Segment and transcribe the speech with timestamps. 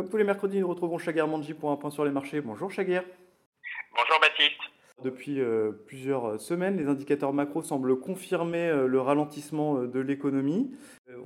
[0.00, 2.40] Comme tous les mercredis, nous retrouvons Chaguer Manji pour un point sur les marchés.
[2.40, 3.02] Bonjour Chaguer.
[3.94, 4.62] Bonjour Baptiste.
[5.04, 10.74] Depuis euh, plusieurs semaines, les indicateurs macro semblent confirmer euh, le ralentissement euh, de l'économie.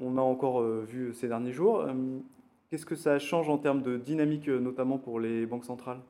[0.00, 1.86] on a encore vu ces derniers jours.
[2.70, 6.00] Qu'est-ce que ça change en termes de dynamique, notamment pour les banques centrales?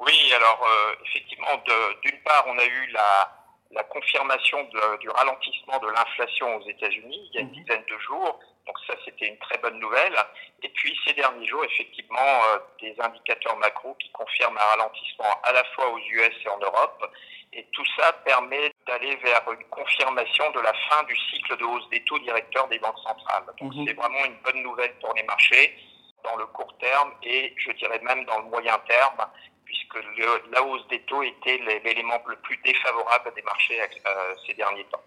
[0.00, 0.68] Oui, alors
[1.06, 1.62] effectivement,
[2.02, 3.38] d'une part, on a eu la,
[3.70, 4.58] la confirmation
[5.00, 7.54] du ralentissement de l'inflation aux États-Unis il y a une mhm.
[7.54, 8.38] dizaine de jours.
[8.68, 10.14] Donc ça, c'était une très bonne nouvelle.
[10.62, 15.52] Et puis ces derniers jours, effectivement, euh, des indicateurs macro qui confirment un ralentissement à
[15.52, 17.10] la fois aux US et en Europe.
[17.54, 21.88] Et tout ça permet d'aller vers une confirmation de la fin du cycle de hausse
[21.88, 23.46] des taux directeurs des banques centrales.
[23.58, 23.86] Donc mhm.
[23.86, 25.74] c'est vraiment une bonne nouvelle pour les marchés
[26.24, 29.26] dans le court terme et je dirais même dans le moyen terme
[29.64, 29.98] puisque
[30.50, 35.02] la hausse des taux était l'élément le plus défavorable des marchés euh, ces derniers temps.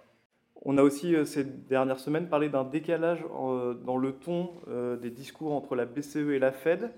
[0.64, 5.10] On a aussi euh, ces dernières semaines parlé d'un décalage euh, dans le ton des
[5.10, 6.92] discours entre la BCE et la Fed.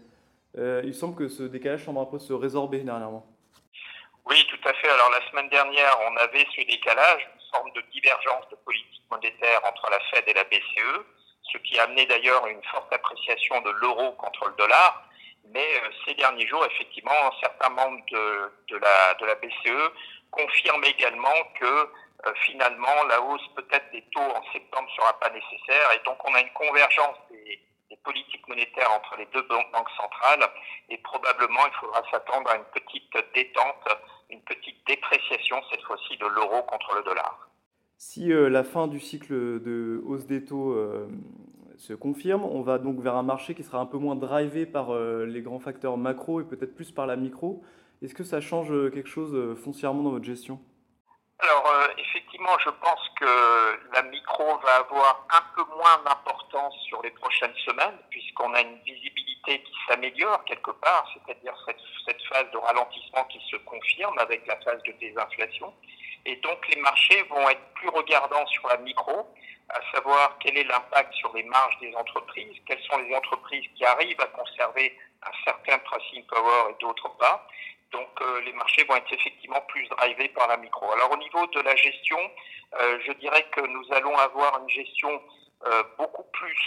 [0.56, 3.26] il semble que ce décalage semble un peu se résorber dernièrement.
[4.26, 4.90] Oui, tout à fait.
[4.90, 9.62] Alors la semaine dernière, on avait ce décalage, une forme de divergence de politique monétaire
[9.66, 11.06] entre la Fed et la BCE,
[11.52, 15.08] ce qui a amené d'ailleurs une forte appréciation de l'euro contre le dollar.
[15.54, 17.12] Mais euh, ces derniers jours, effectivement,
[17.42, 19.92] certains membres de, de, la, BCE
[20.32, 21.86] confirment également que euh,
[22.46, 25.90] finalement la hausse peut-être des taux en septembre ne sera pas nécessaire.
[25.96, 27.60] Et donc on a une convergence des,
[28.04, 30.50] politiques monétaires entre les deux banques centrales.
[30.90, 33.88] Et probablement il faudra s'attendre à une petite détente,
[34.30, 37.50] une petite dépréciation cette fois-ci de l'euro contre le dollar.
[37.98, 40.74] Si euh, la fin du cycle de hausse des taux
[41.78, 42.44] se confirme.
[42.44, 45.42] On va donc vers un marché qui sera un peu moins drivé par euh, les
[45.42, 47.62] grands facteurs macro et peut-être plus par la micro.
[48.02, 50.60] Est-ce que ça change euh, quelque chose euh, foncièrement dans votre gestion?
[51.44, 57.12] Alors effectivement, je pense que la micro va avoir un peu moins d'importance sur les
[57.12, 62.58] prochaines semaines, puisqu'on a une visibilité qui s'améliore quelque part, c'est-à-dire cette, cette, phase de
[62.58, 65.74] ralentissement qui se confirme avec la phase de désinflation.
[66.26, 69.28] Et donc les marchés vont être plus regardants sur la micro,
[69.70, 73.84] à savoir quel est l'impact sur les marges des entreprises, quelles sont les entreprises qui
[73.86, 77.48] arrivent à conserver un certain pricing power et d'autres pas.
[77.94, 80.92] Donc euh, les marchés vont être effectivement plus drivés par la micro.
[80.92, 82.18] Alors au niveau de la gestion,
[82.82, 85.22] euh, je dirais que nous allons avoir une gestion
[85.66, 86.60] euh, beaucoup plus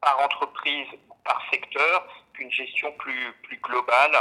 [0.00, 0.88] par entreprise,
[1.24, 4.12] par secteur, qu'une gestion plus, plus globale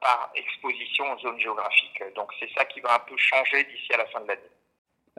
[0.00, 2.02] par exposition en zone géographique.
[2.16, 4.40] Donc c'est ça qui va un peu changer d'ici à la fin de l'année.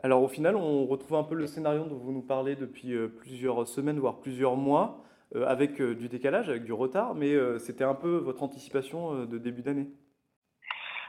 [0.02, 3.66] Alors au final, on retrouve un peu le scénario dont vous nous parlez depuis plusieurs
[3.66, 4.98] semaines, voire plusieurs mois,
[5.34, 9.88] avec du décalage, avec du retard, mais c'était un peu votre anticipation de début d'année.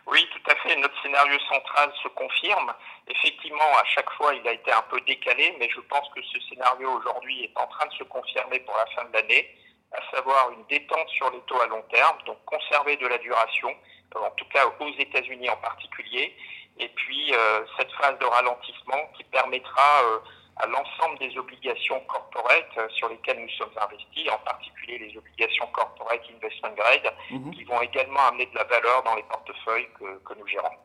[0.08, 0.76] Oui, tout à fait.
[0.76, 2.74] Notre scénario central se confirme.
[3.08, 6.40] Effectivement, à chaque fois, il a été un peu décalé, mais je pense que ce
[6.48, 9.50] scénario aujourd'hui est en train de se confirmer pour la fin de l'année,
[9.92, 13.74] à savoir une détente sur les taux à long terme, donc conserver de la duration,
[14.16, 16.36] en tout cas aux États-Unis en particulier,
[16.78, 20.20] et puis euh, cette phase de ralentissement qui permettra euh,
[20.58, 22.00] à l'ensemble des obligations
[22.36, 27.52] corporate sur lesquelles nous sommes investis, en particulier les obligations corporate investment grade, mhm.
[27.52, 30.76] qui vont également amener de la valeur dans les portefeuilles que, que nous gérons.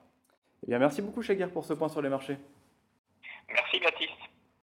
[0.63, 2.37] Eh bien, merci beaucoup, Chaguer, pour ce point sur les marchés.
[3.49, 4.20] Merci, Baptiste.